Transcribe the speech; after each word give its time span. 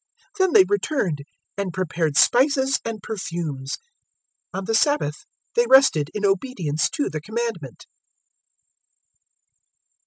023:056 0.31 0.37
Then 0.39 0.53
they 0.53 0.63
returned, 0.67 1.19
and 1.59 1.73
prepared 1.73 2.17
spices 2.17 2.79
and 2.83 3.03
perfumes. 3.03 3.77
On 4.51 4.65
the 4.65 4.73
Sabbath 4.73 5.25
they 5.53 5.67
rested 5.69 6.09
in 6.15 6.25
obedience 6.25 6.89
to 6.89 7.07
the 7.07 7.21
Commandment. 7.21 7.85